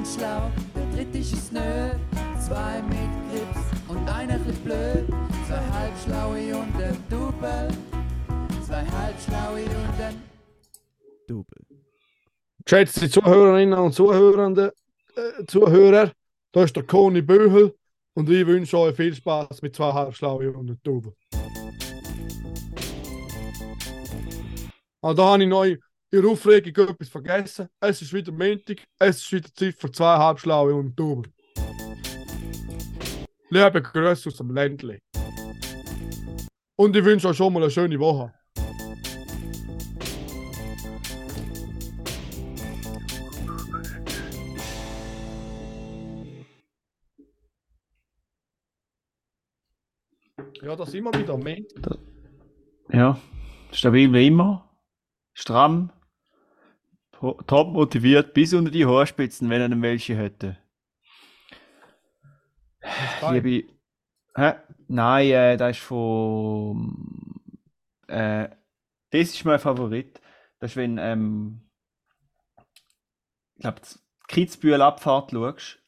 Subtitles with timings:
[0.00, 1.90] ein schlau, der dritte ist es nö.
[2.40, 5.06] Zwei mit Grips und einer bisschen blöd.
[5.46, 7.68] Zwei halbschlaue und ein Double.
[8.66, 10.22] Zwei halbschlaue und ein
[11.26, 11.66] Double.
[12.64, 14.72] Geschätzte Zuhörerinnen und Zuhörende,
[15.16, 16.12] äh, Zuhörer,
[16.52, 17.74] da ist der Koni Böhel
[18.14, 21.12] und ich wünsche euch viel Spaß mit zwei halbschlaue und einem Double.
[25.02, 25.76] Ah, da habe ich neu
[26.12, 27.68] in der Aufregung etwas vergessen.
[27.78, 31.30] Es ist wieder Montag, es ist wieder Zeit für zwei halbschlaue und Double.
[33.48, 34.98] Liebe Grüße aus dem Ländli.
[36.76, 38.32] Und ich wünsche euch schon mal eine schöne Woche.
[50.62, 51.98] Ja, da sind wir wieder Montag.
[52.92, 53.18] Ja,
[53.70, 54.68] stabil wie immer.
[55.34, 55.90] Stramm.
[57.20, 60.56] Top motiviert bis unter die Haarspitzen, wenn er welche hätte.
[63.30, 63.68] Liebe.
[64.34, 64.54] Hä?
[64.88, 67.40] Nein, äh, das ist von.
[68.06, 68.48] Äh,
[69.10, 70.20] das ist mein Favorit.
[70.60, 70.96] Das ist, wenn.
[70.96, 71.60] Ähm,
[73.56, 75.78] ich glaube, die Kitzbühel Abfahrt schaust.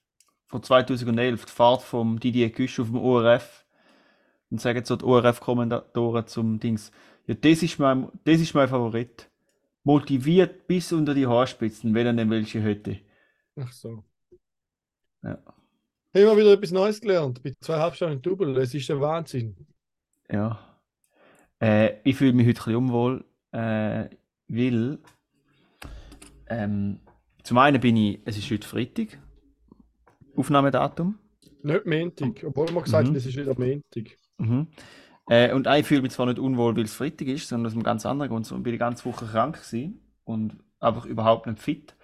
[0.49, 3.65] Von 2011, die Fahrt vom Didier Güsch auf dem ORF.
[4.51, 6.93] Und sagen so die ORF-Kommentatoren zum Dings.
[7.27, 9.32] Ja, das ist mein, das ist mein Favorit.
[9.85, 12.99] Motiviert bis unter die Haarspitzen, wenn er denn welche hätte.
[13.57, 14.05] Ach so.
[15.23, 15.39] Ja.
[16.15, 17.43] Haben wir wieder etwas Neues gelernt.
[17.43, 18.57] Bei zwei Halbstunden Double.
[18.59, 19.57] Es ist der Wahnsinn.
[20.31, 20.59] Ja.
[21.61, 24.09] Äh, ich fühle mich heute ein bisschen unwohl, äh,
[24.49, 24.99] weil
[26.49, 27.01] ähm,
[27.43, 29.19] zum einen bin ich, es ist heute Freitag,
[30.37, 31.19] Aufnahmedatum.
[31.63, 32.45] Nicht Montag.
[32.45, 33.17] Obwohl wir gesagt haben, Mhm.
[33.17, 34.17] es ist wieder Montag.
[34.39, 34.67] Mhm.
[35.29, 37.83] Äh, und ich fühle mich zwar nicht unwohl, weil es Freitag ist, sondern aus einem
[37.85, 38.47] ganz anderen Grund.
[38.51, 41.95] Ich bin die ganze Woche krank gewesen und einfach überhaupt nicht fit.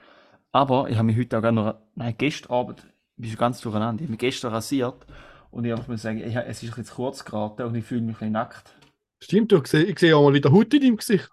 [0.53, 2.81] Aber ich habe mich heute auch gerne noch, nein, gestern Abend,
[3.17, 5.07] ich bin schon ganz durcheinander, ich habe mich gestern rasiert
[5.51, 8.19] und ich muss sagen, ich, es ist jetzt kurz geraten und ich fühle mich ein
[8.19, 8.75] bisschen nackt.
[9.21, 11.31] Stimmt, du, siehst- ich sehe auch mal wieder Haut in deinem Gesicht.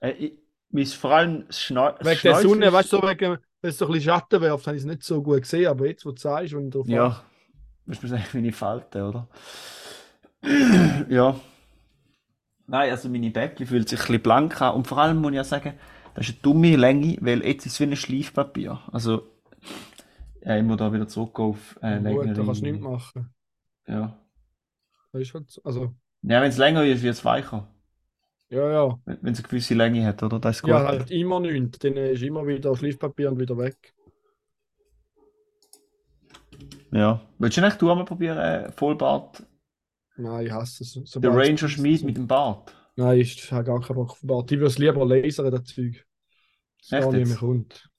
[0.00, 0.32] Äh, ich,
[0.70, 3.78] mir vor allem das Schna das Wegen der Sonne, weißt du, so wegen, wenn es
[3.78, 5.66] so ein bisschen Schatten wirft, habe ich es nicht so gut gesehen.
[5.68, 7.22] Aber jetzt, wo du sagst, und drauf Ja,
[7.86, 9.28] musst du sagen, meine Falten, oder?
[11.08, 11.40] Ja.
[12.66, 14.74] Nein, also meine Bäckchen fühlt sich ein bisschen blank an.
[14.74, 15.74] Und vor allem muss ich ja sagen,
[16.14, 18.80] das ist eine dumme Länge, weil jetzt ist es wie ein Schleifpapier.
[18.92, 19.26] Also,
[20.42, 23.34] ja, ich muss da wieder zurück auf äh, Gut, längere da kannst du nichts machen.
[23.86, 24.18] Ja.
[25.12, 25.62] Das ist halt so.
[25.64, 27.68] Also, Ja, wenn es länger ist, wird es weicher.
[28.50, 28.98] ja, ja.
[29.04, 30.38] Wenn wenn es eine gewisse Länge hat, oder?
[30.40, 30.70] Das ist gut.
[30.70, 31.78] Ja, halt immer nichts.
[31.80, 33.94] Dann ist immer wieder Schleifpapier und wieder weg.
[36.92, 37.20] Ja.
[37.38, 39.42] Willst du nicht du einmal probieren, äh, Vollbart?
[40.16, 40.94] Nein, ich hasse es.
[40.94, 42.74] Der Sobald- Ranger Schmied mit dem Bart.
[42.96, 44.50] Nein, ich habe gar keinen Bock auf Bart.
[44.52, 46.06] Ich würde es lieber lasern, das Zeug.
[46.90, 47.90] Das nicht mehr kommt.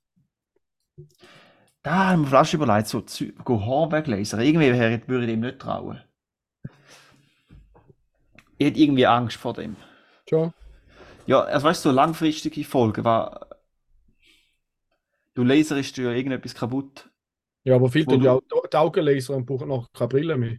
[1.82, 4.40] Da haben wir fast überlegt, so Haar weglasern.
[4.42, 4.72] Irgendwie
[5.08, 6.02] würde ich dem nicht trauen.
[8.58, 9.76] Ich hätte irgendwie Angst vor dem.
[10.30, 10.54] Schon?
[11.28, 13.50] Ja, also weißt du, so langfristige Folgen war.
[15.34, 17.10] Du laserst ja irgendetwas kaputt.
[17.64, 20.58] Ja, aber viele tun ja auch die Augen lasern und brauchen noch keine Brille mehr.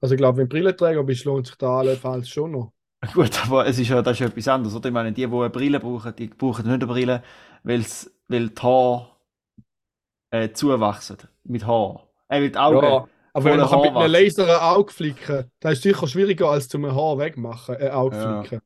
[0.00, 2.72] Also ich glaube, wenn Brillenträger bist, lohnt sich da allenfalls schon noch.
[3.14, 4.88] Gut, aber es ist ja, das ist ja etwas anderes, oder?
[4.88, 7.22] Ich meine, die, die eine Brille brauchen, die brauchen nicht eine Brille,
[7.62, 9.08] weil's, weil die Haare
[10.30, 11.16] äh, zuwachsen.
[11.44, 12.08] Mit Haar.
[12.28, 12.84] Äh, die Augen.
[12.84, 14.12] Ja, aber wenn man mit einem.
[14.12, 18.42] Laser ein Auge flicken, das ist sicher schwieriger als zum Haar wegmachen, ein Auge Ja.
[18.42, 18.60] flicken.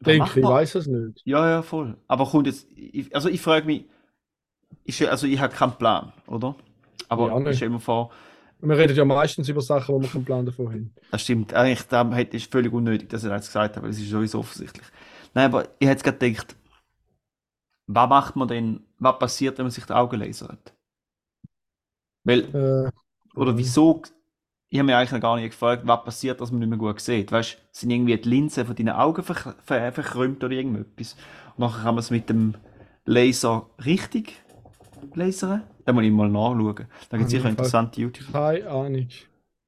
[0.00, 1.22] Denke ich, weiß es nicht.
[1.26, 1.96] Ja, ja, voll.
[2.08, 3.84] Aber kommt jetzt, ich, also ich frage mich,
[4.84, 6.54] ist, also ich habe keinen Plan, oder?
[7.08, 8.10] Aber Ja, ich stelle mir vor,
[8.62, 10.94] Wir reden ja meistens über Sachen, wo wir keinen Plan davon haben.
[11.10, 14.10] das stimmt, eigentlich da ich völlig unnötig, dass er das gesagt hat, weil es ist
[14.10, 14.86] sowieso offensichtlich.
[15.34, 16.56] Nein, aber ich hätte gerade gedacht,
[17.86, 20.74] was macht man denn, was passiert, wenn man sich die Augen lasert?
[22.24, 22.90] Weil, Äh,
[23.34, 23.58] oder Mhm.
[23.58, 24.02] wieso,
[24.70, 27.00] ich habe mich eigentlich noch gar nicht gefragt, was passiert, dass man nicht mehr gut
[27.00, 27.32] sieht.
[27.32, 31.16] Weißt du, sind irgendwie die Linsen von deinen Augen ver ver verkrümmt oder irgendetwas?
[31.56, 32.54] Und nachher kann man es mit dem
[33.06, 34.34] Laser richtig
[35.14, 35.62] lasern?
[35.84, 36.86] Da muss ich mal nachschauen.
[37.08, 38.32] Da gibt es sicher interessante YouTube.
[38.32, 39.08] keine Ahnung.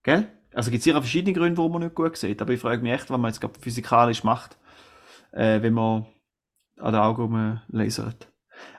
[0.02, 0.29] Gell?
[0.55, 2.43] Also gibt es sicher verschiedene Gründe, warum man nicht gut sieht.
[2.43, 4.58] Aber ich frage mich echt, was man jetzt gerade physikalisch macht,
[5.32, 6.06] äh, wenn man
[6.79, 8.29] an den Augen lasert.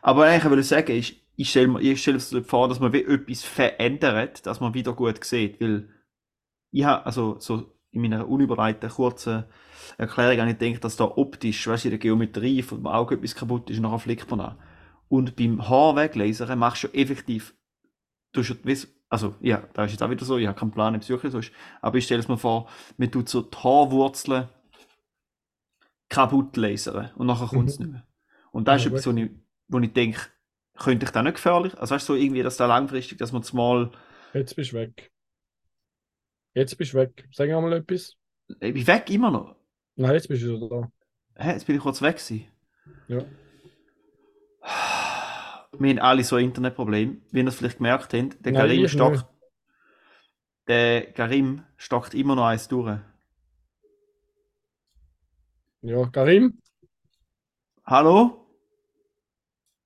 [0.02, 2.94] Aber eigentlich will ich sagen, ist, ich stelle mir, ich stelle mir vor, dass man
[2.94, 5.60] wie etwas verändert, dass man wieder gut sieht.
[5.60, 5.90] Weil
[6.72, 9.46] ich habe, also so in meiner unüberleiteten kurzen
[9.98, 13.36] Erklärung habe ich gedacht, dass da optisch, weißt du, in der Geometrie vom Auge etwas
[13.36, 14.58] kaputt ist und nachher flickt man an.
[15.10, 17.56] Und beim Haar weglasern machst du effektiv,
[18.34, 18.42] du
[19.10, 21.32] also ja, da ist jetzt auch wieder so, ich habe keinen Plan, ob es wirklich
[21.32, 21.52] so ist,
[21.82, 22.68] aber ich stelle es mir vor,
[22.98, 24.50] man tut so die Haarwurzeln
[26.10, 27.86] kaputt lasern und nachher kommt es Mhm.
[27.86, 28.08] nicht mehr.
[28.52, 29.32] Und das ist Ja, etwas, was ich
[29.68, 30.20] wo ich denke,
[30.78, 31.78] könnte ich da nicht gefährlich?
[31.80, 33.92] Also weißt du, so irgendwie, dass da langfristig, dass man es mal,
[34.34, 35.12] Jetzt bist du weg.
[36.54, 37.28] Jetzt bist du weg.
[37.32, 38.16] Sag mal etwas.
[38.48, 39.56] ich bin weg immer noch.
[39.96, 40.92] Nein, jetzt bist du wieder da.
[41.36, 42.48] Hä, jetzt bin ich kurz weg gewesen.
[43.08, 43.24] Ja.
[45.78, 48.46] Wir haben alle so ein Internetproblem, wie ihr es vielleicht gemerkt habt.
[48.46, 49.28] Der Nein, Karim ich stockt, nicht.
[50.68, 53.00] der Karim stockt immer noch eins durch.
[55.82, 56.58] Ja, Karim?
[57.86, 58.44] Hallo?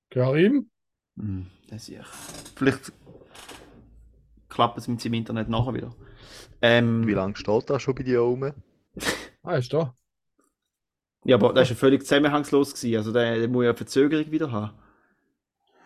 [0.10, 0.70] Karim?
[1.18, 2.06] Hm, das ist
[2.56, 2.92] Vielleicht
[4.50, 5.96] klappt es mit seinem Internet nachher wieder.
[6.62, 8.54] Ähm, Wie lange steht das schon bei dir oben?
[9.44, 9.96] Ah, ist da.
[11.26, 12.74] Ja, aber das war ja völlig zusammenhangslos.
[12.74, 12.98] Gewesen.
[12.98, 14.72] Also der, der muss ja eine Verzögerung wieder haben.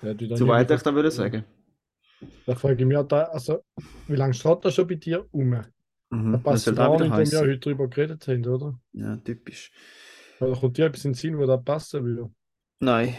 [0.01, 1.43] Ja, du dann ich da würde sagen.
[2.45, 3.63] Da frage ich mich da, also,
[4.07, 5.51] wie lange steht das schon bei dir um?
[5.51, 5.65] Da
[6.09, 6.33] Mhm.
[6.33, 7.39] Das passt gar auch nicht, wenn wir heißen.
[7.47, 8.79] heute drüber geredet haben, oder?
[8.93, 9.71] Ja, typisch.
[10.39, 12.31] Oder kommt dir etwas in den Sinn, wo da passen würde?
[12.79, 13.15] Nein,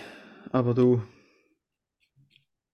[0.50, 1.02] aber du.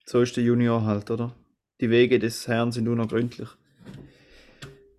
[0.07, 1.35] So ist der Junior halt, oder?
[1.81, 3.49] Die Wege des Herrn sind unergründlich.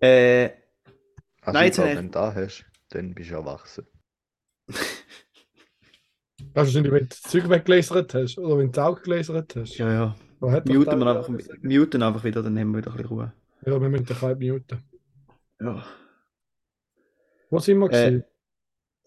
[0.00, 0.50] Äh,
[1.42, 3.86] Also Nein, jetzt- wenn du da hast, dann bist du erwachsen.
[6.54, 9.56] Weißt du nicht, wenn du das Zeug weggelasert hast oder wenn du das Auge gelasert
[9.56, 9.78] hast?
[9.78, 10.16] ja, ja.
[10.40, 11.28] Muten wir einfach,
[11.62, 13.32] muten einfach wieder, dann haben wir wieder ein bisschen Ruhe.
[13.66, 14.82] Ja, wir müssen dich halb muten.
[15.60, 15.84] Ja.
[17.50, 18.22] Wo sind wir Äh?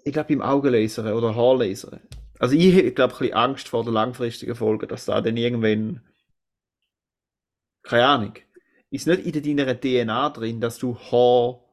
[0.06, 2.02] Ich glaube, beim Augenlasern oder Haarlasern.
[2.38, 6.02] Also ich habe, glaube ein bisschen Angst vor der langfristigen Folge, dass da dann irgendwann.
[7.84, 8.34] Keine Ahnung.
[8.90, 11.64] Ist nicht in deiner DNA drin, dass du Haar.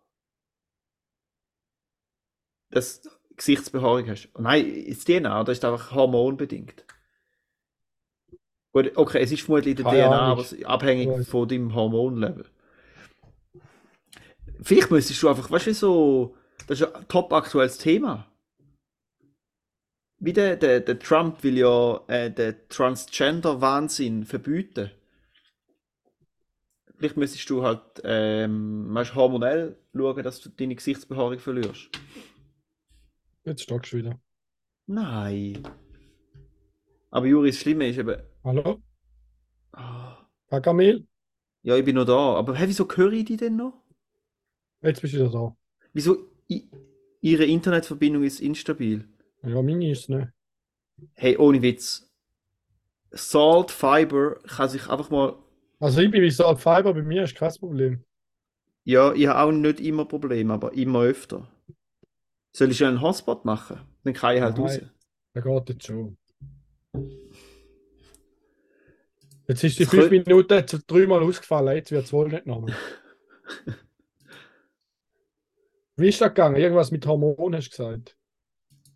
[2.70, 3.02] das
[3.40, 4.28] Gesichtsbehaarung hast.
[4.34, 6.84] Oh nein, ist DNA, das ist einfach hormonbedingt.
[8.72, 11.28] Gut, okay, es ist vermutlich der DNA, aber abhängig Weiß.
[11.28, 12.44] von deinem Hormonlevel.
[14.62, 18.26] Vielleicht müsstest du einfach, weißt du, so, das ist ein top aktuelles Thema.
[20.19, 24.90] Wie der, der, der Trump will ja äh, den Transgender-Wahnsinn verbieten.
[26.98, 31.88] Vielleicht müsstest du halt ähm, weißt, hormonell schauen, dass du deine Gesichtsbehaarung verlierst.
[33.44, 34.20] Jetzt stockst du wieder.
[34.87, 35.62] Nein.
[37.10, 38.20] Aber Juri, das Schlimme ist eben.
[38.44, 38.82] Hallo?
[39.72, 41.06] ah, Pagamel?
[41.62, 42.34] ja, ich bin noch da.
[42.34, 43.82] Aber hey, wieso höre ich die denn noch?
[44.82, 45.56] Jetzt bist du wieder da.
[45.92, 46.31] Wieso?
[46.50, 46.69] I
[47.22, 49.06] ihre Internetverbindung ist instabil.
[49.42, 50.28] Ja, meine ist es nicht.
[51.14, 52.10] Hey, ohne Witz.
[53.10, 55.37] Salt Fiber kann sich einfach mal.
[55.78, 58.04] Also ich bin wie Salt Fiber, bei mir ist kein Problem.
[58.84, 61.46] Ja, ich habe auch nicht immer Probleme, aber immer öfter.
[62.52, 63.81] Soll ich schon einen Hotspot machen?
[64.05, 64.67] Dann kann ich halt Nein.
[64.67, 64.81] raus.
[65.35, 66.17] Der geht jetzt schon.
[69.47, 72.47] Jetzt ist die Das fünf könnt- Minuten jetzt dreimal ausgefallen, jetzt wird es wohl nicht
[72.47, 72.75] nochmal.
[75.97, 76.56] Wie ist das gegangen?
[76.56, 78.17] Irgendwas mit Hormonen hast du gesagt.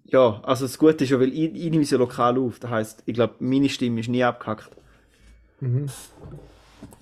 [0.05, 2.59] Ja, also das Gute ist ja, weil ich, ich nehme ja lokal auf.
[2.61, 4.71] Das heisst, ich glaube, meine Stimme ist nie abgehackt.
[5.61, 5.87] Mhm.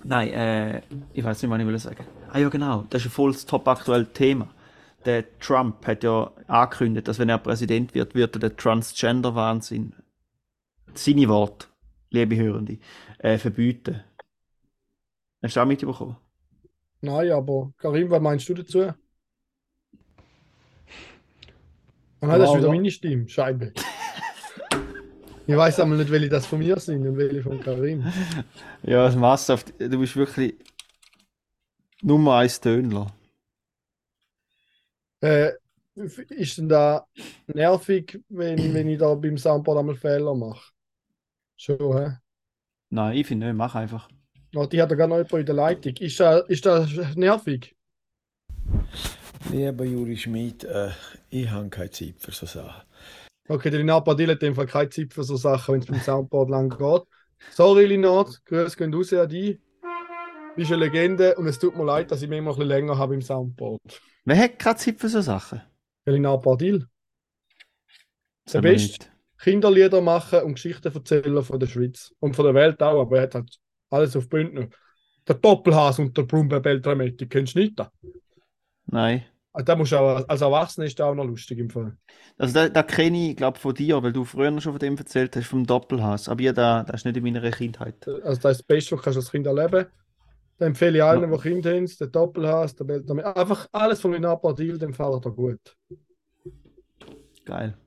[0.03, 0.81] Nein, äh,
[1.13, 2.05] ich weiß nicht, was ich will sagen.
[2.31, 4.49] Ah ja, genau, das ist ein volles top aktuelles Thema.
[5.05, 9.93] Der Trump hat ja angekündigt, dass wenn er Präsident wird, wird er den Transgender-Wahnsinn,
[10.93, 11.67] seine Worte,
[12.09, 12.77] liebe Hörende,
[13.19, 14.01] äh, verbieten.
[15.41, 16.15] Hast du auch mitbekommen?
[17.01, 18.81] Nein, aber Karim, was meinst du dazu?
[18.81, 18.95] Ah,
[22.21, 23.73] nein, das ist wieder meine Stimme, Scheibe.
[25.45, 28.05] Ich weiß einmal nicht, welche das von mir sind und welche von Karim.
[28.83, 29.73] Ja, das massenhaft.
[29.77, 30.55] Du bist wirklich
[32.01, 33.07] Nummer eins Tönler.
[35.23, 35.53] Äh,
[35.95, 37.07] ist denn da
[37.47, 40.73] nervig, wenn, wenn ich da beim Soundboard einmal Fehler mache?
[41.55, 42.17] Schon, hä?
[42.89, 44.09] Nein, ich finde nicht, mach einfach.
[44.53, 45.93] Oh, die hat ja gar noch jemand in der Leitung.
[45.95, 47.73] Ist das, ist das nervig?
[49.49, 50.89] Lieber Juri Schmid, äh,
[51.29, 52.83] ich habe keine Zeit für so Sachen.
[53.47, 55.87] Okay, der Linard Badil hat in dem Fall keine Zeit für so Sachen, wenn es
[55.87, 57.03] beim Soundboard lang geht.
[57.51, 59.57] Sorry, Linard, Grüße gehen raus an dich.
[59.81, 62.67] Du bist eine Legende und es tut mir leid, dass ich mich immer ein bisschen
[62.67, 64.01] länger habe im Soundboard.
[64.25, 65.61] Wer hat keine Zeit für so Sachen?
[66.05, 66.87] Der Linard Badil.
[68.51, 69.07] Der Beste.
[69.37, 73.23] Kinderlieder machen und Geschichten erzählen von der Schweiz und von der Welt auch, aber er
[73.23, 74.67] hat halt alles auf Bündner.
[75.27, 77.77] Der Doppelhas und der Brumbebel Dramatik, kennst du nicht?
[77.77, 77.91] Da
[78.85, 79.25] Nein.
[79.53, 81.95] Da musst auch, als Erwachsener ist das auch noch lustig im Fall.
[82.37, 85.35] Also da, da kenne ich, glaube von dir, weil du früher schon von dem erzählt
[85.35, 86.27] hast, vom Doppelhass.
[86.27, 88.07] Aber ja, da, das ist nicht in meiner Kindheit.
[88.07, 90.02] Also das ist das Beste, was du als Kind erleben kannst.
[90.57, 93.37] Da empfehle ich allen, die Kinder haben, den Doppelhass, der Bel Dramatik.
[93.37, 95.77] Einfach alles von Linard Badil, dem fällt er gut.
[97.45, 97.77] Geil.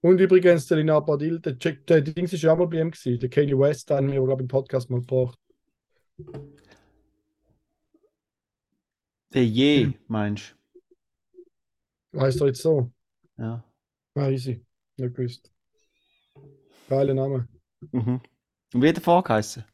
[0.00, 3.18] Und übrigens, der Linard Badil, der, der Dings ist ja auch mal bei ihm gewesen.
[3.20, 5.38] Der Kanye West haben wir, glaube ich, im Podcast mal gebracht.
[9.32, 10.56] Der Je, meinst
[12.16, 12.92] Heißt er jetzt so?
[13.36, 13.42] du?
[13.42, 13.64] Ja.
[14.14, 14.64] Ah, easy.
[14.96, 15.50] Nicht gewusst.
[16.88, 17.48] Geiler Name.
[17.90, 18.20] Mhm.
[18.72, 19.64] Und wie hat der vorgeheißen?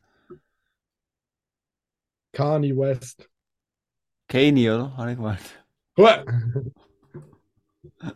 [2.32, 3.28] Kanye West.
[4.28, 4.96] Kanye, oder?
[4.96, 5.64] Habe ich gemeint.
[5.96, 6.24] Huh.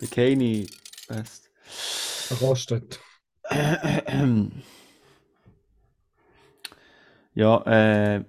[0.00, 0.66] Der Kanye
[1.08, 1.50] West.
[2.40, 3.00] Rostet.
[7.34, 8.24] Ja, äh,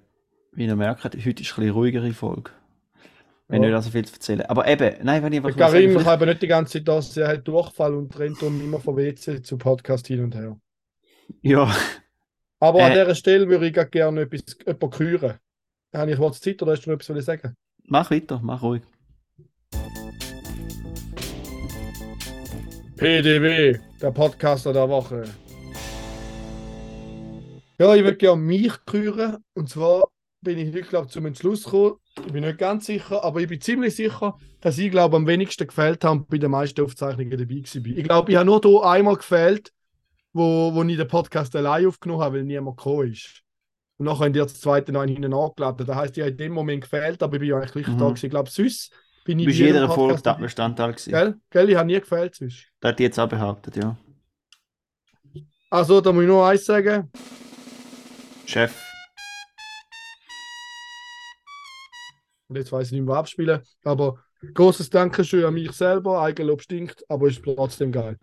[0.52, 2.52] wie ihr merkt, heute ist eine bisschen ruhigere Folge.
[3.48, 3.72] Wenn Ja.
[3.72, 4.42] nicht so viel zu erzählen.
[4.44, 7.30] Aber eben, nein, wenn ich einfach Karim kann eben nicht die ganze Zeit das, er
[7.30, 10.60] hat Durchfall und rennt darum immer von WC zu Podcast hin und her.
[11.42, 11.76] Ja,
[12.60, 13.02] Aber an Äh.
[13.04, 15.34] dieser Stelle würde ich gerne etwas jemanden küren.
[15.96, 17.56] Habe ich kurz Zeit oder hast du noch etwas sagen?
[17.86, 18.84] mach weiter, mach ruhig.
[22.98, 25.24] PDW, der Podcaster der Woche.
[27.80, 29.38] Ja, ich würde gerne mich küren.
[29.54, 30.10] Und zwar
[30.42, 31.96] bin ich heute, glaube ich, zum Entschluss gekommen.
[32.26, 35.66] Ich bin nicht ganz sicher, aber ich bin ziemlich sicher, dass ich, glaube am wenigsten
[35.66, 37.98] gefällt habe und bei den meisten Aufzeichnungen dabei war.
[37.98, 39.72] Ich glaube, ich habe nur hier einmal gefällt,
[40.34, 43.42] wo, wo ich den Podcast allein aufgenommen habe, weil niemand gekommen ist.
[43.98, 45.86] Und nachher haben die das zweite noch einen hinten angeladen.
[45.86, 47.98] Das heisst, ich habe in dem Moment gefällt, aber ich bin ja eigentlich gleich Mhm.
[47.98, 48.26] da gewesen.
[48.26, 48.94] Ich glaube, sonst
[49.26, 50.34] bin ich bist jeder Podcast da.
[50.34, 51.12] Bestandteil gewesen.
[51.12, 51.36] Gell?
[51.50, 52.68] Gell, ich habe nie gefällt sonst.
[52.80, 53.98] Das hat die jetzt auch behauptet, ja.
[55.70, 57.12] Also, da muss ich nur eins sagen.
[58.46, 58.74] Chef.
[62.48, 63.62] Und jetzt weiß ich nicht mehr abspielen.
[63.84, 66.22] Aber großes Dankeschön an mich selber.
[66.22, 68.18] Eigenlob stinkt, aber ist trotzdem geil.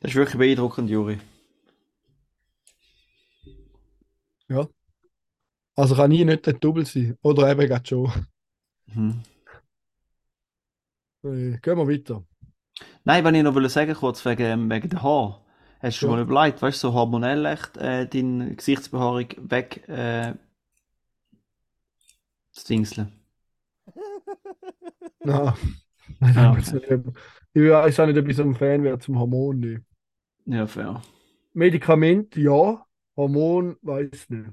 [0.00, 1.18] Das ist wirklich beeindruckend, Juri.
[5.76, 7.16] Also kann ich nicht der Double sein.
[7.22, 8.10] Oder eben gerade schon.
[8.86, 9.22] Mhm.
[11.22, 12.24] Gehen wir weiter.
[13.04, 15.44] Nein, wenn ich noch will sagen kurz wegen, wegen der Haar.
[15.80, 16.16] Hast du schon Ja.
[16.16, 20.34] mal überlegt, weißt du, so hormonell echt äh, deine Gesichtsbehaarung weg äh,
[22.52, 23.12] zu dingseln?
[25.24, 25.54] Nein.
[26.20, 29.84] Ah, Ich weiß auch nicht, ob ich so ein Fan wäre zum Hormon.
[30.48, 31.00] Ja, fair.
[31.52, 32.86] Medikament, ja.
[33.16, 34.50] Hormon, weiß nicht.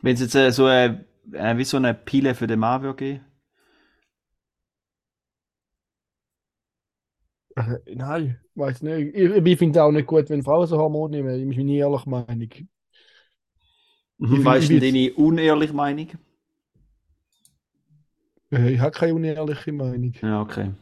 [0.00, 3.20] Wenn es jetzt äh, so äh, äh, wie so eine Pille für den würde geben.
[7.54, 9.14] Äh, nein, weiß nicht.
[9.14, 11.50] Ich, ich finde es auch nicht gut, wenn Frauen so Hormone nehmen.
[11.50, 12.48] Ich bin nie ehrlich Meinung.
[14.18, 16.08] Mhm, weißt du deine unehrliche Meinung?
[18.50, 20.14] Äh, Ich habe keine unehrliche Meinung.
[20.22, 20.72] Ja, okay.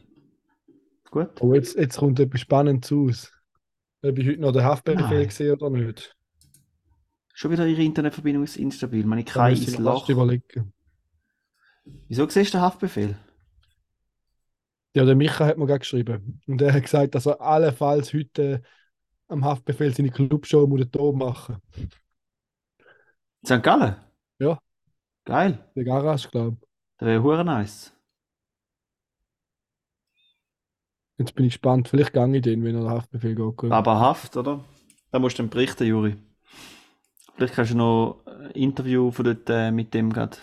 [1.15, 1.41] Gut.
[1.41, 3.33] Oh, jetzt, jetzt kommt etwas Spannendes aus.
[4.03, 6.17] Ob ich heute noch den Haftbefehl gesehen oder nicht.
[7.33, 9.07] Schon wieder ihre Internetverbindung ist instabil.
[9.07, 10.09] Muss ich ins Loch.
[10.09, 10.73] überlegen.
[12.09, 13.17] Wieso siehst du den Haftbefehl?
[14.97, 16.41] Ja, der Micha hat mir gerade geschrieben.
[16.49, 18.65] Und er hat gesagt, dass er allenfalls heute
[19.29, 21.59] am Haftbefehl seine Clubshow muss da machen.
[23.47, 23.63] St.
[23.63, 23.95] Gallen?
[24.41, 24.59] Ja.
[25.25, 25.65] Geil.
[25.77, 26.69] Der Garage, glaube ich.
[26.99, 27.95] Das wäre nice.
[31.19, 31.89] Jetzt bin ich gespannt.
[31.89, 33.71] Vielleicht gange ich den, wenn er den Haftbefehl geht.
[33.71, 34.65] Aber Haft, oder?
[35.11, 36.17] Da musst du dann berichten, Juri.
[37.37, 40.37] Vielleicht kannst du noch ein Interview von dort äh, mit dem gerade.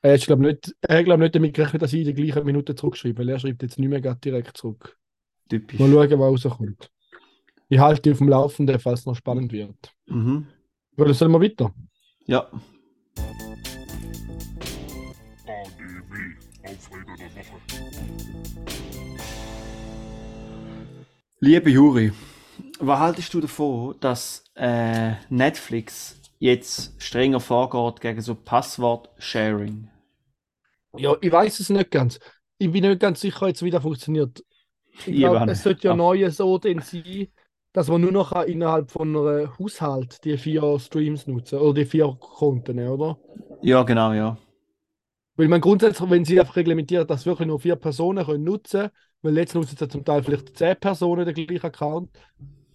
[0.00, 2.74] Er hat, glaube nicht, er glaub nicht damit gerechnet, dass ich in der gleichen Minute
[2.74, 4.96] zurückschreibe, weil er schreibt jetzt nicht mehr gerade direkt zurück.
[5.48, 5.78] Typisch.
[5.80, 6.90] Mal schauen, was rauskommt.
[7.68, 9.92] Ich halte dich auf dem Laufenden, falls es noch spannend wird.
[10.06, 10.46] Mhm.
[10.96, 11.74] Wollen sollen wir weiter?
[12.26, 12.48] Ja.
[21.40, 22.12] Liebe Juri,
[22.80, 29.88] was haltest du davon, dass äh, Netflix jetzt strenger vorgeht gegen so Passwort-Sharing?
[30.96, 32.18] Ja, ich weiß es nicht ganz.
[32.58, 34.44] Ich bin nicht ganz sicher, jetzt wie das funktioniert.
[35.04, 35.96] Ich glaube, es sollte ja Ah.
[35.96, 37.28] neu so denn sein,
[37.72, 42.16] dass man nur noch innerhalb von einem Haushalt die vier Streams nutzen oder die vier
[42.20, 43.20] Konten, oder?
[43.62, 44.36] Ja, genau, ja.
[45.38, 48.88] Weil man grundsätzlich, wenn sie einfach reglementiert, dass wirklich nur vier Personen können nutzen,
[49.22, 52.10] weil jetzt nutzen ja zum Teil vielleicht zehn Personen den gleichen Account,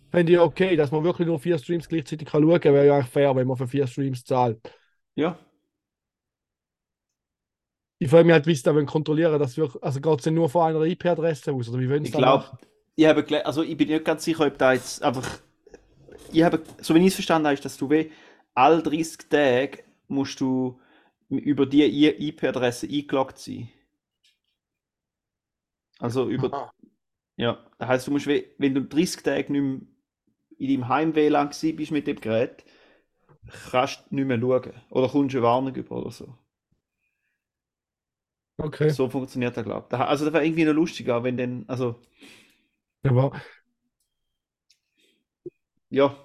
[0.09, 2.95] fände ich okay, dass man wirklich nur vier Streams gleichzeitig kann schauen kann, wäre ja
[2.95, 4.61] eigentlich fair, wenn man für vier Streams zahlt.
[5.15, 5.37] Ja.
[7.99, 10.61] Ich frage mich halt, wie sie wollen kontrollieren, dass wirklich, also geht es nur von
[10.61, 12.45] einer IP-Adresse aus, oder wie wollen sie Ich glaube,
[12.95, 15.27] ich habe also ich bin nicht ganz sicher, ob da jetzt einfach.
[16.31, 18.09] Ich habe, so wie ich es verstanden habe, ist, dass du weh
[18.53, 20.79] all 30 Tage musst du
[21.29, 23.69] über die IP-Adresse eingeloggt sein.
[25.99, 26.53] Also über.
[26.53, 26.73] Aha.
[27.37, 29.81] Ja, das heißt, du musst, wenn du 30 Tage nicht mehr
[30.59, 32.63] in deinem Heim-WLAN bist mit dem Gerät,
[33.71, 34.73] kannst du nicht mehr schauen.
[34.89, 36.37] Oder kommst eine Warnung über oder so.
[38.59, 38.89] Okay.
[38.89, 39.97] So funktioniert das, glaube ich.
[39.97, 41.65] Also, das wäre irgendwie noch lustiger, wenn dann.
[41.67, 41.99] Also,
[43.03, 43.31] Aber,
[45.89, 46.17] ja.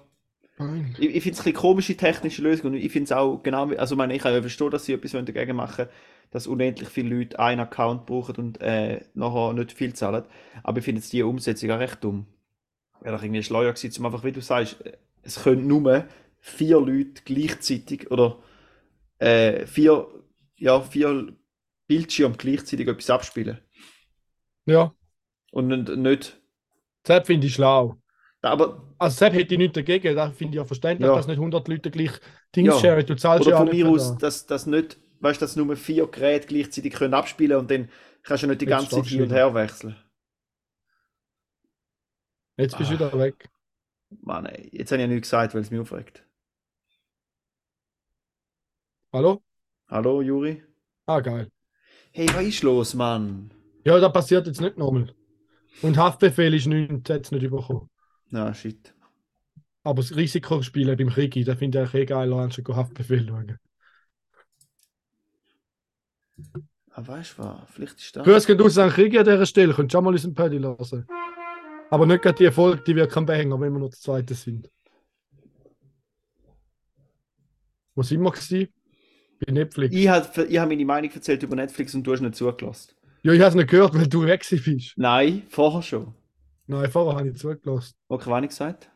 [0.59, 0.95] Nein.
[0.97, 3.69] Ich, ich finde es ein bisschen komische technische Lösung und ich finde es auch genau,
[3.75, 5.87] also ich meine, ich kann ja verstehen, dass sie etwas wollen dagegen machen
[6.31, 10.25] dass unendlich viele Leute einen Account brauchen und äh, nachher nicht viel zahlen.
[10.61, 12.27] Aber ich finde jetzt die Umsetzung auch recht dumm.
[13.01, 14.77] wäre doch irgendwie schleuer gewesen, um einfach, wie du sagst,
[15.23, 16.05] es können nur
[16.39, 18.39] vier Leute gleichzeitig oder
[19.19, 20.07] äh, vier,
[20.57, 21.33] ja, vier
[21.87, 23.59] Bildschirme gleichzeitig etwas abspielen.
[24.65, 24.93] Ja,
[25.51, 26.41] Und nicht- nicht.
[27.03, 27.97] das finde ich schlau.
[28.41, 31.15] Aber, Also Sepp hätte ich nichts dagegen, da finde ich ja verständlich, Ja.
[31.15, 32.11] dass nicht 100 Leute gleich
[32.55, 32.79] Dings Ja.
[32.79, 33.05] sharen.
[33.05, 34.17] Du zahlst oder ja von nicht mir aus, das.
[34.17, 37.89] dass, dass nicht, weißt du, dass nur vier Geräte gleichzeitig können abspielen und dann
[38.23, 39.95] kannst du nicht die Jetzt ganze Zeit hin und her wechseln.
[42.57, 42.99] Jetzt bist du Ah.
[42.99, 43.49] wieder weg.
[44.21, 46.25] Mann, ey, jetzt habe ich ja nichts gesagt, weil es mich aufregt.
[49.13, 49.41] Hallo?
[49.87, 50.63] Hallo, Juri?
[51.07, 51.51] Ah, geil.
[52.11, 53.51] Hey, was ist los, Mann?
[53.85, 55.13] Ja, das passiert jetzt nicht nochmal.
[55.81, 57.89] Und Haftbefehl ist nichts, hat es nicht bekommen.
[58.31, 58.93] Na, shit.
[59.83, 63.57] Aber das Risikospielen beim Krieg, da finde ich eh geil, anstatt Haftbefehl schauen.
[66.91, 67.69] Ah, weißt du was?
[67.71, 68.25] Vielleicht ist das.
[68.25, 71.07] Grüß gehen aus an Krieg an dieser Stelle, könnt schon mal unseren Paddy lassen.
[71.89, 74.69] Aber nicht gerade die Erfolg, die wir kein Banger, wenn wir noch der Zweite sind.
[77.95, 78.67] Wo sind wir gewesen?
[79.39, 79.95] Bei Netflix.
[79.95, 82.93] Ich habe ich hab meine Meinung erzählt über Netflix und du hast nicht zugelassen.
[83.23, 84.93] Ja, ich habe es nicht gehört, weil du weg bist.
[84.97, 86.13] Nein, vorher schon.
[86.69, 87.95] Nein, vorher habe ich zugelassen.
[88.07, 88.89] Okay, was habe ich gesagt?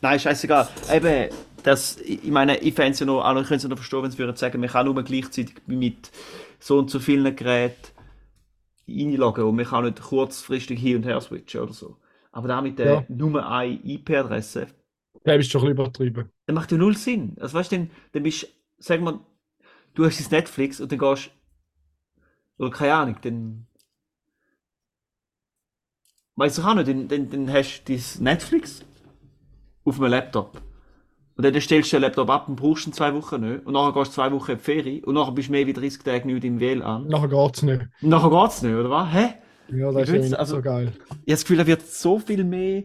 [0.00, 0.68] Nein, scheißegal.
[0.92, 1.30] Eben,
[1.62, 4.10] das, ich meine, ich fände es ja noch, ich könnte es ja noch verstehen, wenn
[4.10, 6.10] sie würden sagen, man kann nur gleichzeitig mit
[6.58, 7.92] so und so vielen Geräten
[8.88, 11.96] einloggen und man kann nicht kurzfristig hin und her switchen oder so.
[12.32, 13.04] Aber da mit der Ja.
[13.08, 14.68] nur eine IP-Adresse,
[15.24, 16.32] Da bist du schon ein bisschen übertrieben.
[16.46, 17.36] das macht ja null Sinn.
[17.40, 18.46] Also weißt du, dann, dann bist
[18.78, 19.20] sag mal,
[19.94, 21.30] du hast das Netflix und dann gehst
[22.58, 23.66] oder keine Ahnung, dann
[26.36, 28.84] weißt du auch nicht, dann, dann, dann hast du das Netflix
[29.84, 30.60] auf einem Laptop.
[31.36, 33.66] Und dann stellst du den Laptop ab und brauchst ihn zwei Wochen nicht.
[33.66, 35.72] Und nachher gehst du zwei Wochen in die Ferien und nachher bist du mehr wie
[35.72, 37.08] 30 Tage nicht im WLAN.
[37.08, 37.82] Nachher geht es nicht.
[38.02, 39.12] Und nachher geht's nicht, oder was?
[39.12, 39.34] Hä?
[39.74, 40.92] Ja, Ich das ist ja nicht also- so geil.
[40.94, 42.82] Ich habe das Gefühl, da wird so viel mehr.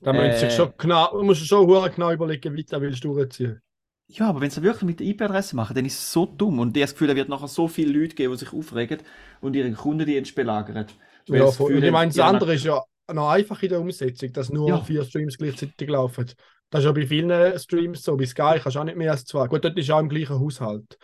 [0.00, 0.50] Da muss Äh.
[0.50, 3.60] schon genau, du musst schon genau überlegen, wie du willst durchziehen.
[4.06, 6.58] Ja, aber wenn sie wirklich mit der IP-Adresse machen, dann ist es so dumm.
[6.60, 8.98] Und ich habe das Gefühl, da wird nachher so viele Leute geben, die sich aufregen
[9.40, 10.86] und ihre Kundendienst belagern.
[11.28, 11.82] Ja, voll.
[11.82, 12.82] Ich meine, das ja, andere ist ja
[13.12, 14.80] noch einfach in der Umsetzung, dass nur Ja.
[14.82, 16.26] vier Streams gleichzeitig laufen.
[16.70, 18.16] Das ist ja bei vielen Streams so.
[18.16, 19.46] Bei Sky kannst du auch nicht mehr als zwei.
[19.48, 20.98] Gut, dort ist auch im gleichen Haushalt.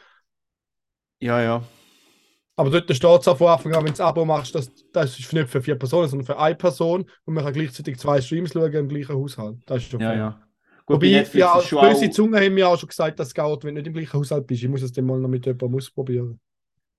[1.20, 1.62] Ja, ja.
[2.56, 5.18] Aber dort steht es auch von Anfang an, wenn du das Abo machst, das, das
[5.18, 8.52] ist nicht für vier Personen, sondern für eine Person und man kann gleichzeitig zwei Streams
[8.52, 9.58] schauen im gleichen Haushalt.
[9.66, 10.16] Das ist schon Ja, fair.
[10.16, 10.48] ja.
[10.84, 13.74] Gut, Wobei, Netflix ja, böse auch, Zungen haben mir auch schon gesagt, das geht, wenn
[13.76, 14.62] du nicht im gleichen Haushalt bist.
[14.62, 16.40] Ich muss es dann mal noch mit jemandem ausprobieren.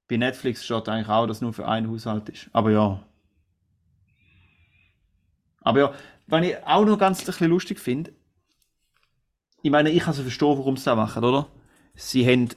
[0.08, 2.50] bei Netflix steht eigentlich auch, dass es nur für einen Haushalt ist.
[2.54, 3.04] Aber ja.
[5.62, 5.93] Aber ja,
[6.28, 8.13] wenn ich auch noch ganz ein bisschen lustig finde,
[9.63, 11.47] ich meine, ich kann so verstehen, warum sie das machen, oder?
[11.93, 12.50] Sie haben,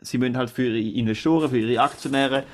[0.00, 2.44] sie müssen halt für ihre Investoren, für ihre Aktionäre,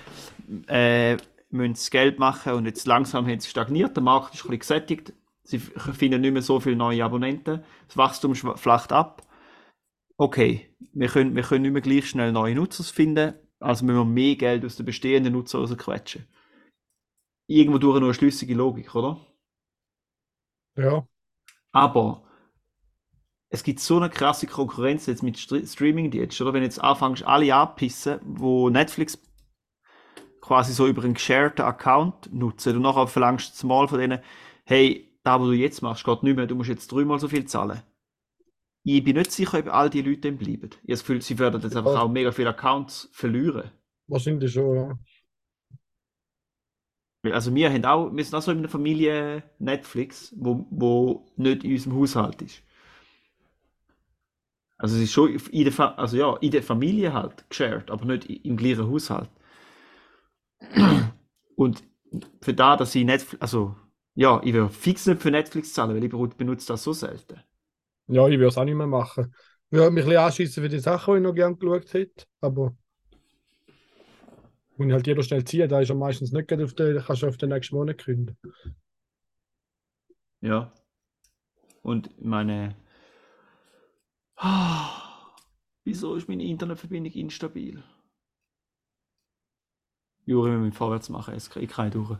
[0.66, 1.16] äh,
[1.50, 4.58] müssen das Geld machen und jetzt langsam haben sie stagniert, der Markt ist ein bisschen
[4.60, 9.26] gesättigt, sie finden nicht mehr so viele neue Abonnenten, das Wachstum flacht ab.
[10.16, 14.04] Okay, wir können, wir können nicht mehr gleich schnell neue Nutzer finden, also müssen wir
[14.04, 16.26] mehr Geld aus den bestehenden Nutzern rausquetschen.
[17.46, 19.18] Irgendwo durch eine schlüssige Logik, oder?
[20.76, 21.06] Ja.
[21.72, 22.22] Aber
[23.48, 26.54] es gibt so eine krasse Konkurrenz jetzt mit Str Streaming-Diensten, oder?
[26.54, 29.18] Wenn jetzt anfängst, alle anpissen, wo Netflix
[30.40, 34.20] quasi so über einen gesharten Account nutzen und nachher verlangst du mal von denen,
[34.64, 37.44] hey, da, was du jetzt machst, geht nicht mehr, du musst jetzt dreimal so viel
[37.44, 37.82] zahlen.
[38.82, 40.70] Ich bin nicht sicher, ob all die Leute dann bleiben.
[40.70, 43.70] Ich habe das Gefühl, sie werden jetzt einfach auch mega viele Accounts verlieren.
[44.06, 44.98] Wahrscheinlich schon, ja.
[47.22, 51.64] Also wir haben auch, wir sind auch so in einer Familie Netflix, wo, wo nicht
[51.64, 52.62] in unserem Haushalt ist.
[54.78, 58.04] Also es ist schon in der, Fa also ja, in der Familie halt geshared, aber
[58.06, 59.30] nicht im gleichen Haushalt.
[61.56, 61.82] Und
[62.42, 63.76] für da, dass ich Netflix, also
[64.14, 67.40] ja, ich würde fix nicht für Netflix zahlen, weil ich benut- benutze das so selten.
[68.08, 69.34] Ja, ich würde es auch nicht mehr machen.
[69.70, 72.24] Ich würde mich ein bisschen anschießen für die Sachen, die ich noch gerne geschaut hätte.
[72.40, 72.74] Aber
[74.88, 77.22] ich halt jeder schnell ziehen, da ist er meistens nicht gerade auf den, da kannst
[77.22, 78.36] du auf den nächsten Monat künden.
[80.40, 80.72] Ja.
[81.82, 82.74] Und meine,
[84.36, 84.90] ah,
[85.84, 87.82] wieso ist meine Internetverbindung instabil?
[90.26, 92.16] Juri, wir müssen vorwärts machen, ich kann nicht durch.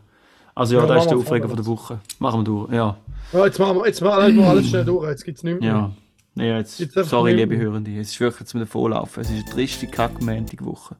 [0.53, 2.01] Also ja, Ja, da ist der Aufreger von der Woche.
[2.19, 2.97] Machen wir durch, ja.
[3.31, 5.69] Ja, jetzt machen wir, jetzt machen wir alles schnell durch, jetzt gibt es nichts mehr.
[5.69, 5.95] Ja.
[6.35, 7.57] Ja, jetzt, Jetzt sorry, liebe.
[7.57, 9.21] Hörende, es ist wirklich zum Davonlaufen.
[9.21, 10.95] Es ist eine triste kackmäntige Woche.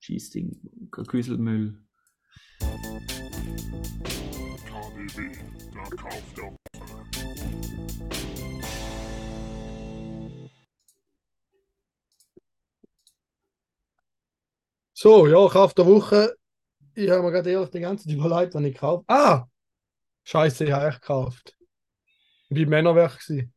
[0.00, 0.58] Scheissding,
[0.90, 1.78] Küselmüll.
[4.66, 5.30] KDW,
[5.74, 6.56] der Kauf der.
[14.94, 16.36] So, ja, Kauf der Woche.
[16.94, 19.46] Ich habe mir gerade ehrlich die ganze Zeit überlegt, was ich gekauft Ah!
[20.24, 21.56] Scheiße, ich habe echt gekauft.
[22.48, 23.18] Ich war im Männerwerk.
[23.18, 23.52] gewesen.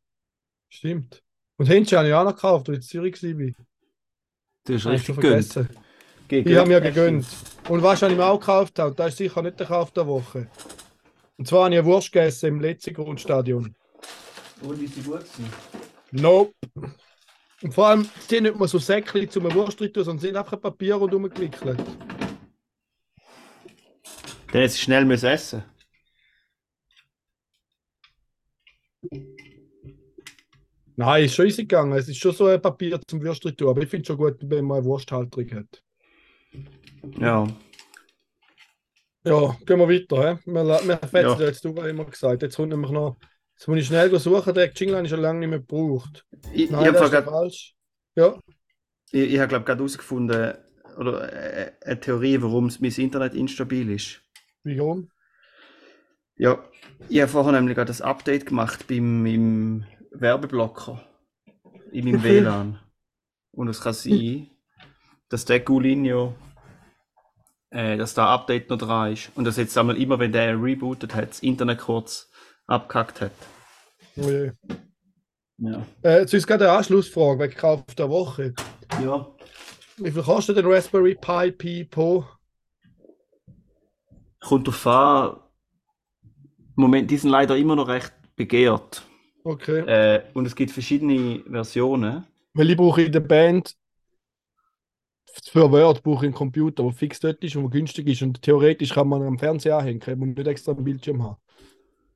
[0.69, 1.23] Stimmt.
[1.57, 3.65] Und Händchen habe ich auch noch gekauft, als ich in Zürich war.
[4.65, 5.82] Du hast richtig schon gegönnt.
[6.33, 6.87] Gegönnt Ich habe mir du.
[6.87, 7.25] gegönnt.
[7.69, 8.79] Und was ich mir auch gekauft?
[8.79, 8.95] Habe?
[8.95, 10.47] Das ist sicher nicht der Kauf der Woche.
[11.37, 13.75] Und zwar habe ich eine Wurst gegessen im letzten Grundstadion.
[14.61, 15.53] Und ist sie gut gewesen?
[16.11, 16.53] Nope.
[17.61, 20.27] Und vor allem, die haben nicht mal so Säckchen zum Wurst drin tun, sondern sie
[20.27, 21.79] sind einfach ein Papier rundherum gewickelt.
[24.51, 25.63] Dann hätte sie schnell müssen essen
[30.95, 31.93] Nein, ist schon easy gegangen.
[31.93, 34.17] Es ist schon so ein Papier zum Würst drin tun, aber ich finde es schon
[34.17, 35.83] gut, wenn man eine Wursthalterung hat.
[37.19, 37.47] Ja.
[39.25, 40.39] Ja, gehen wir weiter.
[40.45, 40.51] He?
[40.51, 41.47] Wir, wir fetzen Ja.
[41.47, 42.41] jetzt durch, wie immer gesagt.
[42.41, 43.17] Jetzt kommt nämlich noch.
[43.55, 46.25] Jetzt muss ich schnell suchen, der Jingle habe ich schon lange nicht mehr gebraucht.
[46.51, 47.73] Ich, ich Nein, habe das ist grad- falsch.
[48.15, 48.37] Ja,
[49.11, 50.53] ich, ich hab, glaub gerade herausgefunden,
[50.97, 54.21] oder äh, eine Theorie, warum mein Internet instabil ist.
[54.63, 55.09] warum?
[56.35, 56.63] Ja,
[57.09, 61.01] ich habe vorher nämlich gerade das Update gemacht beim im Werbeblocker
[61.91, 62.23] in meinem.
[62.23, 62.79] WLAN.
[63.51, 64.49] Und es kann sein,
[65.29, 66.35] dass der Gulinio,
[67.73, 69.31] äh, dass da Update noch dran ist.
[69.35, 72.29] Und dass jetzt einmal immer, wenn der rebootet hat, das Internet kurz
[72.67, 73.31] abgekackt hat.
[74.15, 74.51] Oh je.
[75.57, 75.85] Ja.
[76.03, 78.53] Äh, jetzt ist gerade eine Anschlussfrage wegen Kauf der Woche.
[79.03, 79.27] Ja.
[79.97, 82.25] Wie viel kostet der Raspberry Pi Pi Pro?
[84.39, 85.37] Kommt drauf an.
[86.75, 89.03] Im Moment, die sind leider immer noch recht begehrt.
[89.43, 89.79] Okay.
[89.79, 92.25] Äh, und es gibt verschiedene Versionen.
[92.53, 93.75] Weil ich brauche in der Band
[95.41, 98.21] für Word brauche ich einen Computer, der fix dort ist und der günstig ist.
[98.21, 101.37] Und theoretisch kann man am Fernseher anhängen, man nicht extra einen Bildschirm haben.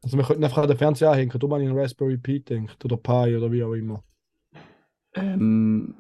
[0.03, 2.84] Also wir könnten einfach an den Fernseher anhängen, darum habe ich einen Raspberry Pi denkt
[2.86, 4.03] oder Pi oder wie auch immer.
[5.15, 5.95] Ähm,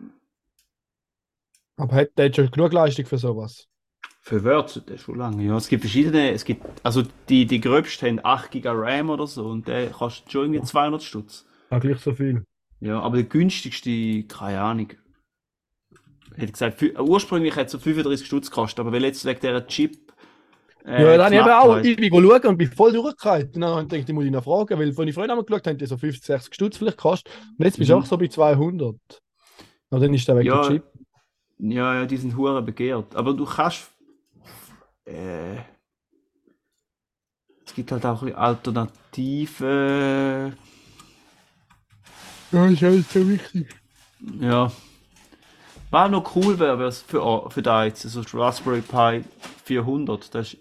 [1.75, 3.67] Aber hat der hat schon genug Leistung für sowas?
[4.21, 5.43] Für Word, das ist schon lange.
[5.43, 9.25] Ja, es gibt verschiedene, es gibt, also die, die gröbsten haben 8 GB RAM oder
[9.25, 11.45] so und der kostet schon irgendwie 200 Stutz.
[11.71, 12.43] Ja, gleich so viel.
[12.79, 14.89] Ja, aber der günstigste, keine Ahnung.
[16.35, 19.97] Hätte gesagt, ursprünglich hat es so 35 Stutz gekostet, aber weil jetzt wegen dieser Chip.
[20.85, 23.47] äh, ja, dann habe ich auch ich bin schauen und bin voll durchgefallen.
[23.55, 25.45] Und dann habe ich gedacht, ich muss ihn noch fragen, weil von ich vorhin einmal
[25.45, 27.31] geschaut haben, die so 50, 60 Stutz vielleicht gekostet.
[27.57, 28.01] Und jetzt bist du Mhm.
[28.01, 28.95] auch so bei 200.
[29.89, 30.83] Und dann ist der weg Ja, der Chip.
[31.59, 33.15] Ja, ja, die sind hure begehrt.
[33.15, 33.89] Aber du kannst.
[35.05, 35.55] Äh,
[37.65, 40.53] es gibt halt auch ein bisschen Alternative.
[42.51, 43.67] Ja, ist halt so wichtig.
[44.39, 44.71] Ja.
[45.89, 49.23] Was noch cool wäre, es für, für da jetzt, also das Raspberry Pi
[49.63, 50.33] 400.
[50.35, 50.57] Das ist,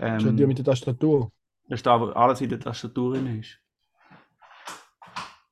[0.00, 1.30] ähm, mit der Tastatur.
[1.68, 3.58] das ist da, wo alles in der Tastatur drin ist.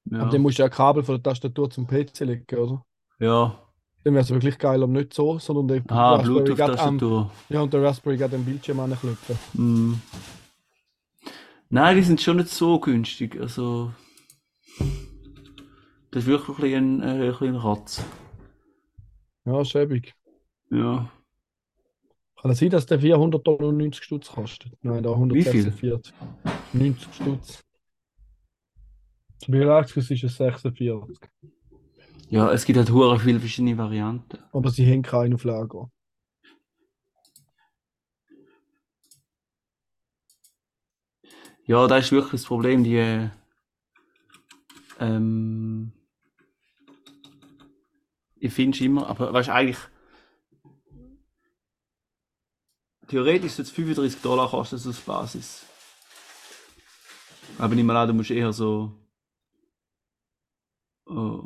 [0.05, 0.20] Ja.
[0.20, 2.85] Aber dann musst du ja ein Kabel von der Tastatur zum PC legen, oder?
[3.18, 3.59] ja.
[4.05, 7.29] Dann wäre es wirklich geil, aber nicht so, sondern der Ah, Bluetooth-Tastatur.
[7.48, 9.37] Ja, und der Raspberry geht am Bildschirm anknüpfen.
[9.55, 9.94] Mm.
[11.70, 13.37] Nein, die sind schon nicht so günstig.
[13.40, 13.90] Also.
[16.12, 18.05] Das ist wirklich ein, äh, ein, ein Ratz.
[19.46, 20.14] Ja, schäbig.
[20.70, 21.11] Ja.
[22.40, 24.72] Kann es sein, dass der 490 Stutz kostet?
[24.82, 25.12] Nein, viel?
[25.12, 26.12] 146.
[26.72, 27.61] 90 Stutz.
[29.38, 31.16] Zum Relaxus ist es 46.
[32.28, 34.38] Ja, es gibt halt hure viele verschiedene Varianten.
[34.52, 35.90] Aber sie haben keinen auf Lager.
[41.66, 42.96] Ja, da ist wirklich das Problem, die.
[42.96, 43.28] äh,
[44.98, 45.92] Ähm,
[48.38, 49.79] ich finde es immer, aber weißt du, eigentlich.
[53.09, 55.64] Theoretisch sollte es 35 Dollar kosten, so als Basis.
[57.59, 58.92] Aber nicht mal an, du musst eher so.
[61.07, 61.44] Oh.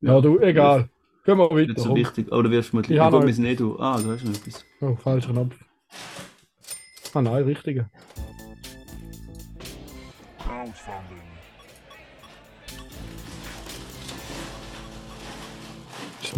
[0.00, 0.90] Ja, du, egal.
[1.24, 1.80] Gehen wir Nicht weiter.
[1.80, 1.96] so komm.
[1.96, 2.30] wichtig.
[2.32, 3.78] Oder wirfst du mal die Ich habe noch Gummis nicht du.
[3.78, 4.64] Ah, da ist noch etwas.
[4.80, 5.56] Oh, falscher Knopf.
[7.14, 7.90] Ah nein, richtiger.
[10.38, 11.27] Crowdfunding.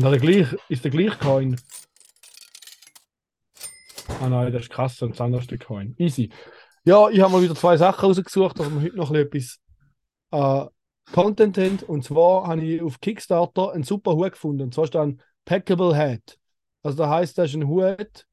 [0.01, 1.61] Ist denn da der gleich, ist der gleich Coin?
[4.23, 5.95] Ah nein, das ist krass, und das andere Coin.
[5.99, 6.31] Easy.
[6.85, 9.61] Ja, ich habe mal wieder zwei Sachen rausgesucht, dass wir heute noch etwas
[10.31, 10.65] äh,
[11.13, 11.81] Content haben.
[11.87, 14.63] Und zwar habe ich auf Kickstarter einen super Hut gefunden.
[14.63, 16.39] Und zwar ist ein Packable Hat.
[16.83, 18.27] Also das heisst, das ist ein Hut,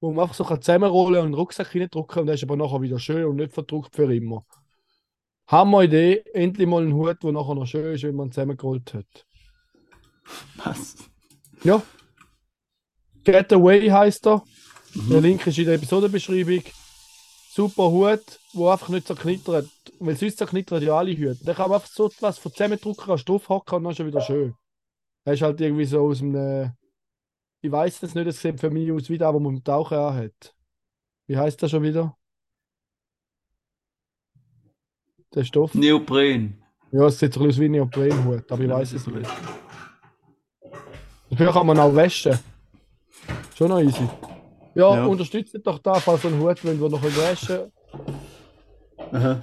[0.00, 2.98] wo man einfach so zusammenrollen und einen Rucksack reindrücken und der ist aber nachher wieder
[2.98, 4.44] schön und nicht verdruckt für immer.
[5.46, 9.26] Hammer Idee, endlich mal ein Hut, der nachher noch schön ist, wenn man zusammengerollt hat.
[10.56, 11.11] Was?
[11.64, 11.82] Ja.
[13.24, 14.42] Getaway heißt er.
[14.94, 15.22] Der Mhm.
[15.24, 16.62] Link ist in der Episodenbeschreibung.
[17.54, 19.68] Super Hut, wo einfach nicht zerknittert.
[19.98, 21.38] Weil sonst zerknittern ja alle Hüte.
[21.44, 24.20] Da kann man einfach so etwas von zusammendrucken, kannst draufhacken und dann ist er wieder
[24.20, 24.54] schön.
[25.24, 26.72] Er ist halt irgendwie so aus einem
[27.64, 29.96] ich weiß es nicht, es sieht für mich aus wie der, wo man im Tauchen
[29.96, 30.52] anhat.
[31.28, 32.16] Wie heißt der schon wieder?
[35.32, 35.72] Der Stoff?
[35.72, 36.60] Neopren.
[36.90, 39.30] Ja, es sieht so aus wie Neoprenhut, aber ich weiß es nicht.
[41.44, 42.38] Dafür kann man auch waschen.
[43.56, 44.08] Schon noch easy.
[44.74, 45.06] Ja, Ja.
[45.06, 47.72] unterstützt doch da, falls so einen Hut wollt, wo noch ein waschen.
[49.12, 49.42] Aha.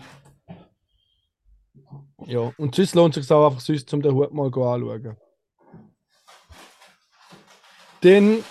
[2.25, 5.17] Ja, und sonst lohnt es sich auch einfach sonst, um den Hut mal go anschauen.
[8.01, 8.43] Dann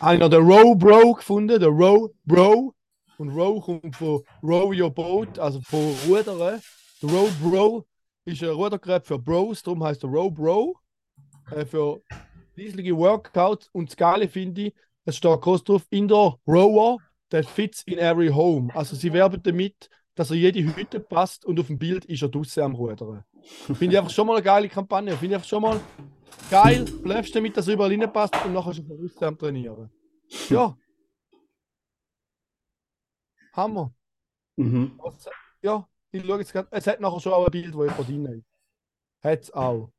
[0.00, 2.74] habe ich noch den Row Bro gefunden, der Row Bro.
[3.18, 6.38] Und Row kommt von Row Your Boat, also von Rudern.
[6.38, 7.86] Der Row Bro
[8.24, 10.76] ist ein Rudergerät für Bros, darum heißt der Row Bro.
[11.52, 12.00] Äh, für
[12.56, 13.68] riesige Workouts.
[13.72, 16.98] Und das Geile finde ich, es steht groß drauf, Indoor Rower
[17.30, 18.74] that fits in every home.
[18.74, 22.28] Also sie werben damit, dass er jede Hütte passt und auf dem Bild ist er
[22.28, 23.24] draußen am Rudern.
[23.42, 25.12] Finde ich einfach schon mal eine geile Kampagne.
[25.12, 25.80] Finde ich einfach schon mal
[26.50, 26.84] geil.
[27.02, 29.90] Bleibst damit, dass er überall reinpasst und nachher schon draußen am Trainieren.
[30.48, 30.76] Ja.
[33.52, 33.92] Hammer.
[34.56, 34.98] Mhm.
[34.98, 35.28] Was-
[35.62, 36.68] Ja, ich schaue jetzt gerade.
[36.70, 38.44] Es hat nachher schon auch ein Bild, wo ich von drin
[39.22, 39.90] Hat es auch.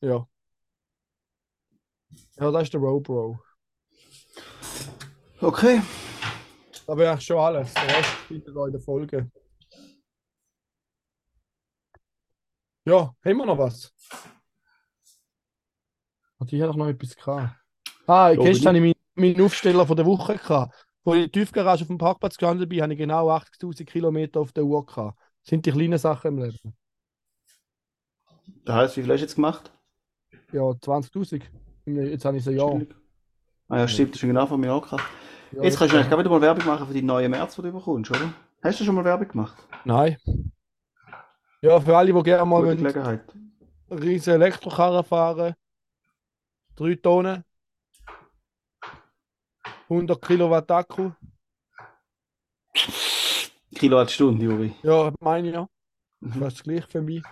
[0.00, 0.26] Ja.
[2.38, 3.38] Ja, das ist der Row Bro.
[5.40, 5.80] Okay.
[6.86, 7.72] Da wäre eigentlich schon alles.
[7.74, 9.30] Der Rest findet ihr in der Folge.
[12.84, 13.92] Ja, haben wir noch was?
[16.38, 17.54] Und ich hätte doch noch etwas gehabt.
[18.06, 20.74] Ah, Ja, aber habe ich meinen, meinen Aufsteller von der Woche gehabt.
[21.04, 24.40] Wo ich in der Tiefgarage auf dem Parkplatz gelandet bin, habe ich genau 80.000 Kilometer
[24.40, 25.18] auf der Uhr gehabt.
[25.42, 26.76] Das sind die kleinen Sachen im Leben.
[28.64, 29.72] Das heißt, wie viel hast du jetzt gemacht?
[30.52, 31.42] Ja, 20.000.
[31.86, 32.66] Jetzt habe ich so, ja.
[33.68, 35.04] Ah ja, stimmt, das ist schon genau von mir auch gehabt.
[35.52, 37.72] ja Jetzt kannst du eigentlich wieder mal Werbung machen für die neue März, die du
[37.72, 38.32] bekommst, oder?
[38.62, 39.56] Hast du schon mal Werbung gemacht?
[39.84, 40.16] Nein.
[41.62, 43.22] Ja, für alle, die gerne mal Gelegenheit.
[43.90, 45.54] riesen Elektrokarren fahren.
[46.74, 47.44] Drei Tonnen.
[49.88, 51.10] 100 Kilowatt Akku.
[53.74, 54.72] Kilowattstunde, Juri.
[54.82, 55.68] Ja, meine ich ja.
[56.20, 56.32] Mhm.
[56.32, 57.22] Fast das gleiche für mich.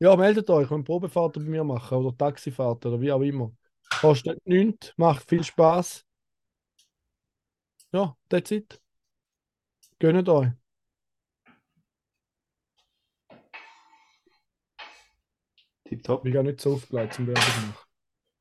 [0.00, 3.52] Ja, meldet euch, könnt Probefahrten bei mir machen oder Taxifahrten oder wie auch immer.
[4.00, 6.04] Kostet nichts, macht viel Spaß.
[7.92, 8.80] Ja, that's it.
[9.98, 10.50] Gönnt euch.
[15.88, 16.20] Tipptopp.
[16.20, 17.74] Ich bin gar nicht so aufgelegt zum Werbung machen.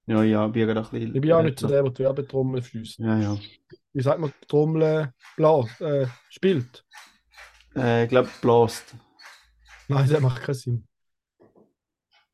[0.06, 1.16] Ja, ja, wir gehen ein bisschen.
[1.16, 3.00] Ich bin auch nicht so der, der die Werbetrommel fließt.
[3.00, 3.38] Ja, ja.
[3.94, 6.86] Wie sagt man, Trommel blas, äh, spielt?
[7.76, 8.96] Äh, ich glaube, Blast.
[9.88, 10.87] Nein, das macht keinen Sinn.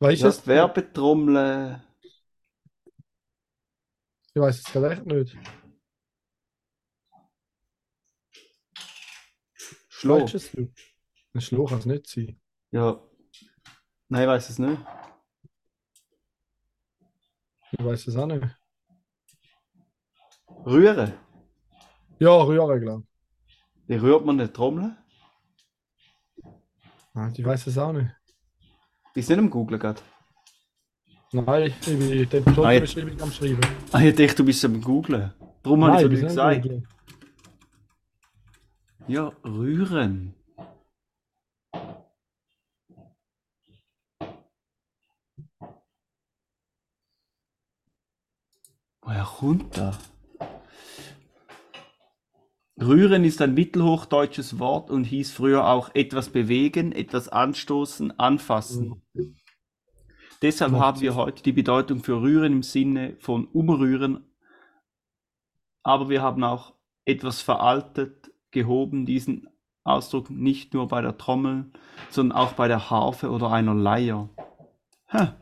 [0.03, 1.81] Weißt du die Werbetrommel.
[4.33, 5.37] Ich weiß es gerade echt nicht.
[9.87, 10.21] Schlo.
[10.23, 10.51] Weißt du es?
[10.51, 10.73] du?
[11.33, 12.37] Ein Schluch kann es nicht sein.
[12.71, 13.01] Ja.
[14.09, 14.81] Nein, ich weiß es nicht.
[17.71, 18.45] Ich weiß es auch nicht.
[20.65, 21.13] Rühren.
[22.19, 23.07] Ja, Rühren, glaube
[23.87, 24.97] Wie rührt man eine Trommel?
[26.35, 26.43] ich.
[27.13, 28.13] Nein, ich weiß es auch nicht.
[29.13, 30.01] Bist du nicht am Googlen gerade?
[31.31, 32.01] Nein, ich bin
[32.63, 33.59] Ah, jetzt- Beschreibung am Schreiben.
[33.91, 35.33] Ah, ich dachte, du bist am Googlen.
[35.63, 36.89] Darum habe ich so bin nicht nicht gesagt.
[39.07, 40.35] Ja, rühren.
[49.01, 49.97] Woher kommt da?
[52.81, 59.01] Rühren ist ein mittelhochdeutsches Wort und hieß früher auch etwas bewegen, etwas anstoßen, anfassen.
[60.41, 64.25] Deshalb haben wir heute die Bedeutung für rühren im Sinne von umrühren,
[65.83, 66.73] aber wir haben auch
[67.05, 69.47] etwas veraltet gehoben, diesen
[69.83, 71.71] Ausdruck nicht nur bei der Trommel,
[72.09, 74.29] sondern auch bei der Harfe oder einer Leier.
[75.07, 75.33] Hä?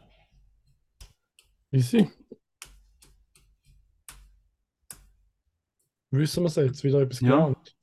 [1.71, 2.09] Easy.
[6.11, 6.83] Wissen wir es jetzt?
[6.83, 7.29] Wieder etwas Ja.
[7.37, 7.75] gelernt.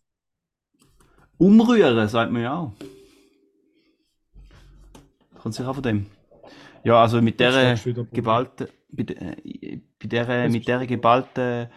[1.38, 2.72] Umrühren, sagt man ja auch.
[5.38, 6.06] Kommt sicher auch von dem.
[6.84, 7.76] Ja, also mit der
[8.12, 11.68] geballten, äh, bei der, Jetzt- mit der geballten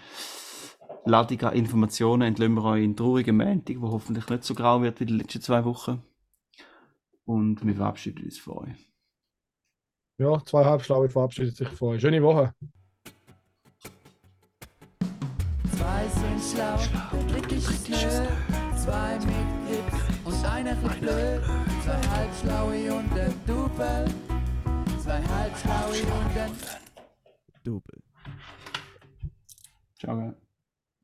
[1.05, 4.99] Ladung an Informationen entlösen wir euch in traurigen Montag, wo hoffentlich nicht so grau wird
[4.99, 6.01] wie die letzten zwei Wochen.
[7.25, 8.91] Und wir verabschieden uns von euch.
[10.17, 12.01] Ja, zwei Halbschlaue verabschiedet sich von euch.
[12.01, 12.53] Schöne Woche.
[15.81, 16.77] Zwei sind schlau,
[17.27, 17.97] der ist nö.
[18.77, 21.41] Zwei mit Grips und einer ist blöd.
[21.83, 24.05] Zwei halbschlaue und ein Double.
[25.03, 26.51] Zwei halbschlaue und ein
[27.63, 28.03] Double.
[29.97, 30.35] Ciao.